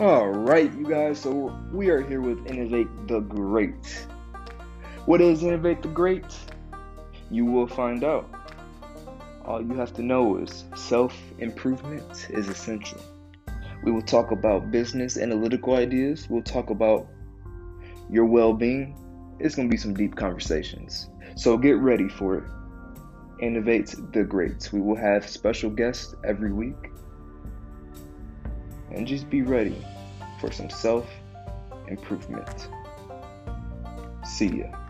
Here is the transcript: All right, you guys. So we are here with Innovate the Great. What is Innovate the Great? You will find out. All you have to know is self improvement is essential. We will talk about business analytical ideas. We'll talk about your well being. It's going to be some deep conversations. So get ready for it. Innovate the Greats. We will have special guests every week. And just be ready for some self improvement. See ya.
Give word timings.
All 0.00 0.28
right, 0.28 0.72
you 0.74 0.88
guys. 0.88 1.18
So 1.18 1.52
we 1.72 1.88
are 1.90 2.00
here 2.00 2.20
with 2.20 2.46
Innovate 2.46 2.86
the 3.08 3.18
Great. 3.18 4.06
What 5.06 5.20
is 5.20 5.42
Innovate 5.42 5.82
the 5.82 5.88
Great? 5.88 6.24
You 7.32 7.44
will 7.44 7.66
find 7.66 8.04
out. 8.04 8.30
All 9.44 9.60
you 9.60 9.74
have 9.74 9.92
to 9.94 10.02
know 10.02 10.36
is 10.36 10.66
self 10.76 11.18
improvement 11.40 12.28
is 12.30 12.46
essential. 12.46 13.00
We 13.82 13.90
will 13.90 14.02
talk 14.02 14.30
about 14.30 14.70
business 14.70 15.18
analytical 15.18 15.74
ideas. 15.74 16.30
We'll 16.30 16.42
talk 16.42 16.70
about 16.70 17.08
your 18.08 18.26
well 18.26 18.52
being. 18.52 18.96
It's 19.40 19.56
going 19.56 19.68
to 19.68 19.72
be 19.72 19.78
some 19.78 19.94
deep 19.94 20.14
conversations. 20.14 21.10
So 21.34 21.58
get 21.58 21.76
ready 21.78 22.08
for 22.08 22.36
it. 22.36 22.44
Innovate 23.40 23.96
the 24.12 24.22
Greats. 24.22 24.72
We 24.72 24.80
will 24.80 24.96
have 24.96 25.28
special 25.28 25.70
guests 25.70 26.14
every 26.22 26.52
week. 26.52 26.87
And 28.90 29.06
just 29.06 29.28
be 29.28 29.42
ready 29.42 29.84
for 30.40 30.50
some 30.50 30.70
self 30.70 31.08
improvement. 31.88 32.68
See 34.24 34.60
ya. 34.60 34.87